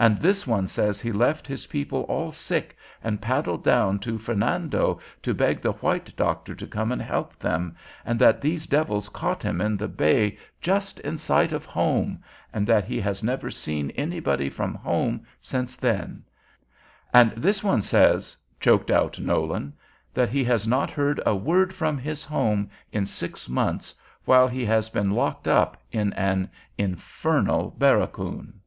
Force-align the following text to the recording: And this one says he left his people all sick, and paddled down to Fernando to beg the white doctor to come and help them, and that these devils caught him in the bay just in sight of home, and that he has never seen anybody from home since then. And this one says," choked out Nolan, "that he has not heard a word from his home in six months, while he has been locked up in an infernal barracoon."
And 0.00 0.18
this 0.20 0.48
one 0.48 0.66
says 0.66 1.00
he 1.00 1.12
left 1.12 1.46
his 1.46 1.66
people 1.68 2.02
all 2.08 2.32
sick, 2.32 2.76
and 3.04 3.22
paddled 3.22 3.62
down 3.62 4.00
to 4.00 4.18
Fernando 4.18 4.98
to 5.22 5.32
beg 5.32 5.62
the 5.62 5.70
white 5.74 6.12
doctor 6.16 6.56
to 6.56 6.66
come 6.66 6.90
and 6.90 7.00
help 7.00 7.36
them, 7.38 7.76
and 8.04 8.18
that 8.20 8.40
these 8.40 8.66
devils 8.66 9.08
caught 9.08 9.44
him 9.44 9.60
in 9.60 9.76
the 9.76 9.86
bay 9.86 10.36
just 10.60 10.98
in 10.98 11.18
sight 11.18 11.52
of 11.52 11.64
home, 11.64 12.20
and 12.52 12.66
that 12.66 12.82
he 12.84 13.00
has 13.00 13.22
never 13.22 13.48
seen 13.48 13.90
anybody 13.92 14.50
from 14.50 14.74
home 14.74 15.24
since 15.40 15.76
then. 15.76 16.24
And 17.14 17.30
this 17.36 17.62
one 17.62 17.80
says," 17.82 18.36
choked 18.58 18.90
out 18.90 19.20
Nolan, 19.20 19.72
"that 20.12 20.30
he 20.30 20.42
has 20.42 20.66
not 20.66 20.90
heard 20.90 21.20
a 21.24 21.36
word 21.36 21.72
from 21.72 21.96
his 21.96 22.24
home 22.24 22.68
in 22.90 23.06
six 23.06 23.48
months, 23.48 23.94
while 24.24 24.48
he 24.48 24.64
has 24.64 24.88
been 24.88 25.12
locked 25.12 25.46
up 25.46 25.80
in 25.92 26.12
an 26.14 26.50
infernal 26.76 27.70
barracoon." 27.78 28.60